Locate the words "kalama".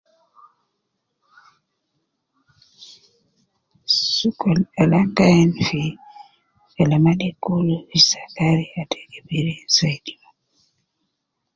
6.75-7.11